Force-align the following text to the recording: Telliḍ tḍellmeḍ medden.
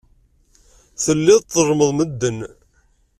Telliḍ 1.03 1.39
tḍellmeḍ 1.43 1.91
medden. 1.93 2.39